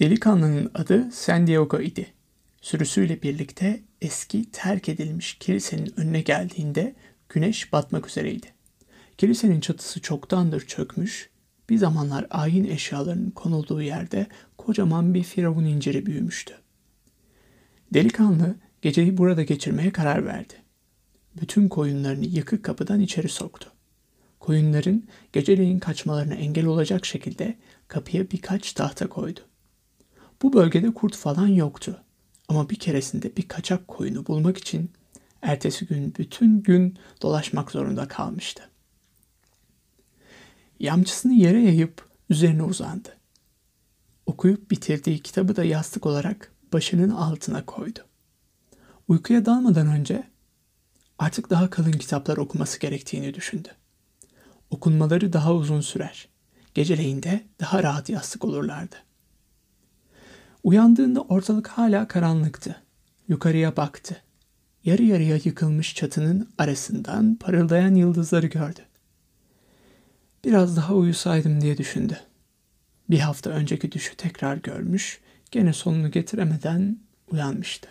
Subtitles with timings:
[0.00, 2.06] Delikanlının adı San Diego idi.
[2.60, 6.94] Sürüsüyle birlikte eski terk edilmiş kilisenin önüne geldiğinde
[7.28, 8.46] güneş batmak üzereydi.
[9.18, 11.30] Kilisenin çatısı çoktandır çökmüş,
[11.70, 14.26] bir zamanlar ayin eşyalarının konulduğu yerde
[14.58, 16.54] kocaman bir firavun inciri büyümüştü.
[17.94, 20.54] Delikanlı geceyi burada geçirmeye karar verdi.
[21.42, 23.72] Bütün koyunlarını yıkık kapıdan içeri soktu.
[24.40, 25.02] Koyunların
[25.32, 27.58] geceleyin kaçmalarına engel olacak şekilde
[27.88, 29.40] kapıya birkaç tahta koydu.
[30.42, 32.02] Bu bölgede kurt falan yoktu.
[32.48, 34.90] Ama bir keresinde bir kaçak koyunu bulmak için
[35.42, 38.70] ertesi gün bütün gün dolaşmak zorunda kalmıştı.
[40.80, 43.16] Yamçısını yere yayıp üzerine uzandı.
[44.26, 48.00] Okuyup bitirdiği kitabı da yastık olarak başının altına koydu.
[49.08, 50.28] Uykuya dalmadan önce
[51.18, 53.68] artık daha kalın kitaplar okuması gerektiğini düşündü.
[54.70, 56.28] Okunmaları daha uzun sürer.
[56.74, 58.96] Geceleyin de daha rahat yastık olurlardı.
[60.68, 62.82] Uyandığında ortalık hala karanlıktı.
[63.28, 64.16] Yukarıya baktı.
[64.84, 68.80] Yarı yarıya yıkılmış çatının arasından parıldayan yıldızları gördü.
[70.44, 72.20] Biraz daha uyusaydım diye düşündü.
[73.10, 75.20] Bir hafta önceki düşü tekrar görmüş,
[75.50, 76.98] gene sonunu getiremeden
[77.30, 77.88] uyanmıştı.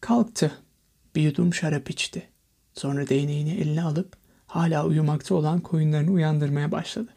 [0.00, 0.52] Kalktı.
[1.14, 2.28] Bir yudum şarap içti.
[2.74, 7.10] Sonra değneğini eline alıp hala uyumakta olan koyunlarını uyandırmaya başladı.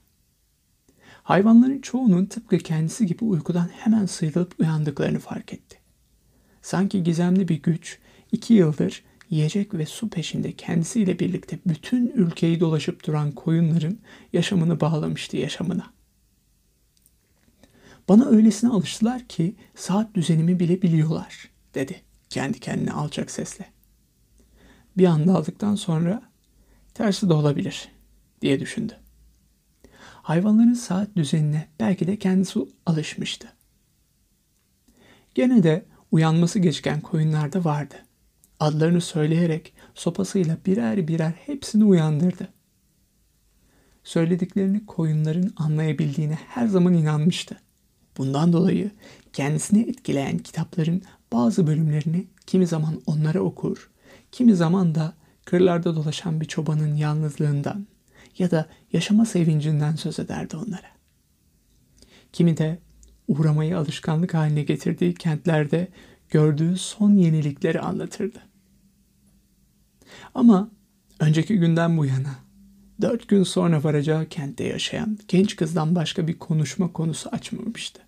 [1.24, 5.78] Hayvanların çoğunun tıpkı kendisi gibi uykudan hemen sıyrılıp uyandıklarını fark etti.
[6.62, 8.00] Sanki gizemli bir güç
[8.32, 13.98] iki yıldır yiyecek ve su peşinde kendisiyle birlikte bütün ülkeyi dolaşıp duran koyunların
[14.34, 15.94] yaşamını bağlamıştı yaşamına.
[18.10, 23.66] Bana öylesine alıştılar ki saat düzenimi bile biliyorlar, dedi kendi kendine alçak sesle.
[24.98, 26.22] Bir anda aldıktan sonra
[26.94, 27.90] tersi de olabilir,
[28.42, 29.03] diye düşündü.
[30.24, 33.48] Hayvanların saat düzenine belki de kendisi alışmıştı.
[35.36, 37.96] Gene de uyanması geçken koyunlar da vardı.
[38.60, 42.48] Adlarını söyleyerek sopasıyla birer birer hepsini uyandırdı.
[44.04, 47.60] Söylediklerini koyunların anlayabildiğine her zaman inanmıştı.
[48.18, 48.92] Bundan dolayı
[49.34, 51.02] kendisini etkileyen kitapların
[51.34, 53.92] bazı bölümlerini kimi zaman onlara okur,
[54.32, 55.14] kimi zaman da
[55.46, 57.88] kırlarda dolaşan bir çobanın yalnızlığından
[58.38, 60.94] ya da yaşama sevincinden söz ederdi onlara.
[62.34, 62.80] Kimi de
[63.28, 65.88] uğramayı alışkanlık haline getirdiği kentlerde
[66.30, 68.40] gördüğü son yenilikleri anlatırdı.
[70.36, 70.72] Ama
[71.20, 72.36] önceki günden bu yana
[73.02, 78.02] dört gün sonra varacağı kentte yaşayan genç kızdan başka bir konuşma konusu açmamıştı.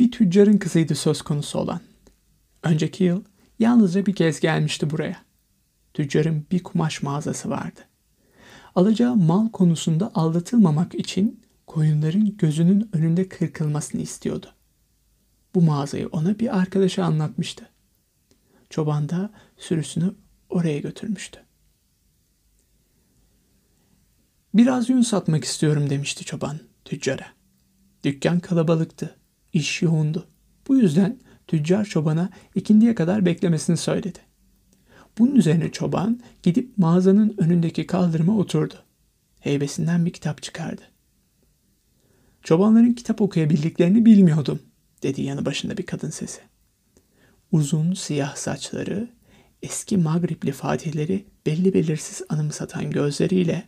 [0.00, 1.80] Bir tüccarın kızıydı söz konusu olan.
[2.62, 3.24] Önceki yıl
[3.58, 5.16] yalnızca bir kez gelmişti buraya.
[5.94, 7.80] Tüccarın bir kumaş mağazası vardı.
[8.76, 14.46] Alacağı mal konusunda aldatılmamak için koyunların gözünün önünde kırkılmasını istiyordu.
[15.54, 17.68] Bu mağazayı ona bir arkadaşı anlatmıştı.
[18.70, 20.14] Çoban da sürüsünü
[20.48, 21.40] oraya götürmüştü.
[24.54, 27.26] Biraz yün satmak istiyorum demişti çoban tüccara.
[28.04, 29.16] Dükkan kalabalıktı,
[29.52, 30.26] iş yoğundu.
[30.68, 34.18] Bu yüzden tüccar çobana ikindiye kadar beklemesini söyledi.
[35.18, 38.74] Bunun üzerine çoban gidip mağazanın önündeki kaldırıma oturdu.
[39.40, 40.82] Heybesinden bir kitap çıkardı.
[42.42, 44.62] Çobanların kitap okuyabildiklerini bilmiyordum,
[45.02, 46.40] dedi yanı başında bir kadın sesi.
[47.52, 49.08] Uzun siyah saçları,
[49.62, 53.64] eski Magripli fatihleri belli belirsiz anımsatan gözleriyle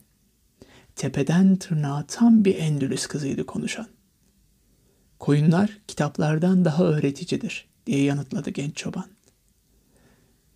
[0.96, 3.86] tepeden tırnağa tam bir Endülüs kızıydı konuşan.
[5.18, 9.04] Koyunlar kitaplardan daha öğreticidir diye yanıtladı genç çoban.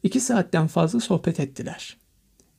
[0.03, 1.97] İki saatten fazla sohbet ettiler.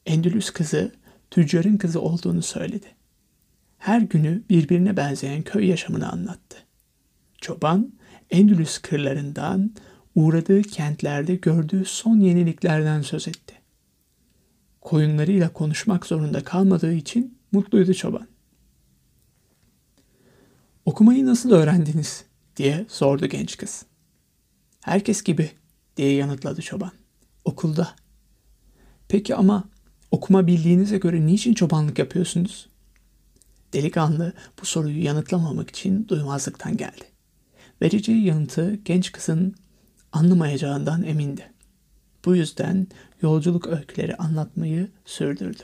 [0.06, 0.92] Endülüs kızı
[1.32, 2.88] tüccarın kızı olduğunu söyledi.
[3.78, 6.58] Her günü birbirine benzeyen köy yaşamını anlattı.
[7.42, 7.94] Çoban
[8.30, 9.72] Endülüs kırlarından,
[10.16, 13.54] uğradığı kentlerde gördüğü son yeniliklerden söz etti.
[14.82, 18.28] Koyunlarıyla konuşmak zorunda kalmadığı için mutluydu çoban.
[20.86, 22.26] Okumayı nasıl öğrendiniz
[22.58, 23.86] diye sordu genç kız.
[24.82, 25.52] Herkes gibi
[25.98, 26.92] diye yanıtladı çoban.
[27.46, 27.96] Okulda.
[29.08, 29.64] Peki ama
[30.12, 32.70] okuma bildiğinize göre niçin çobanlık yapıyorsunuz?
[33.74, 37.06] Delikanlı bu soruyu yanıtlamamak için duymazlıktan geldi.
[37.82, 39.56] Vereceği yanıtı genç kızın
[40.12, 41.52] anlamayacağından emindi.
[42.26, 42.88] Bu yüzden
[43.22, 45.64] yolculuk öyküleri anlatmayı sürdürdü.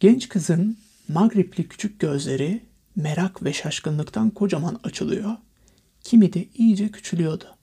[0.00, 2.62] Genç kızın Magripli küçük gözleri
[2.96, 5.36] merak ve şaşkınlıktan kocaman açılıyor,
[6.00, 7.56] kimi de iyice küçülüyordu.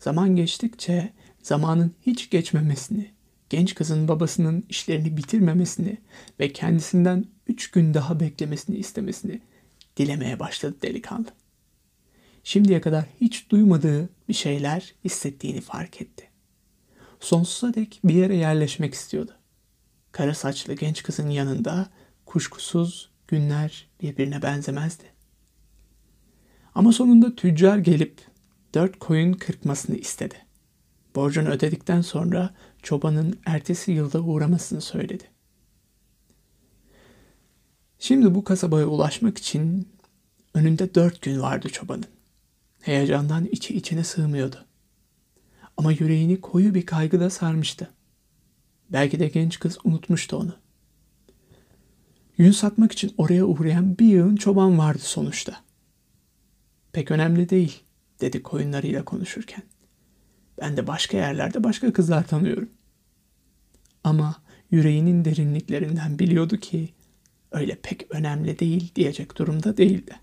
[0.00, 1.12] Zaman geçtikçe
[1.42, 3.10] zamanın hiç geçmemesini,
[3.50, 5.98] genç kızın babasının işlerini bitirmemesini
[6.40, 9.40] ve kendisinden üç gün daha beklemesini istemesini
[9.96, 11.28] dilemeye başladı delikanlı.
[12.44, 16.28] Şimdiye kadar hiç duymadığı bir şeyler hissettiğini fark etti.
[17.20, 19.32] Sonsuza dek bir yere yerleşmek istiyordu.
[20.12, 21.90] Kara saçlı genç kızın yanında
[22.26, 25.04] kuşkusuz günler birbirine benzemezdi.
[26.74, 28.29] Ama sonunda tüccar gelip
[28.74, 30.34] dört koyun kırpmasını istedi.
[31.14, 35.24] Borcunu ödedikten sonra çobanın ertesi yılda uğramasını söyledi.
[37.98, 39.88] Şimdi bu kasabaya ulaşmak için
[40.54, 42.04] önünde dört gün vardı çobanın.
[42.80, 44.66] Heyecandan içi içine sığmıyordu.
[45.76, 47.90] Ama yüreğini koyu bir kaygı da sarmıştı.
[48.90, 50.54] Belki de genç kız unutmuştu onu.
[52.38, 55.60] Yün satmak için oraya uğrayan bir yığın çoban vardı sonuçta.
[56.92, 57.82] Pek önemli değil,
[58.20, 59.62] dedi koyunlarıyla konuşurken.
[60.60, 62.68] Ben de başka yerlerde başka kızlar tanıyorum.
[64.04, 64.36] Ama
[64.70, 66.88] yüreğinin derinliklerinden biliyordu ki
[67.52, 70.14] öyle pek önemli değil diyecek durumda değildi.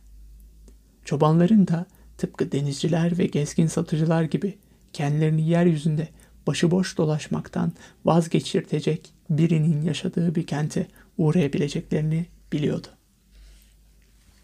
[1.06, 1.86] Çobanların da
[2.18, 4.58] tıpkı denizciler ve gezgin satıcılar gibi
[4.94, 6.08] kendilerini yeryüzünde
[6.48, 7.72] başıboş dolaşmaktan
[8.06, 12.88] vazgeçirtecek birinin yaşadığı bir kente uğrayabileceklerini biliyordu.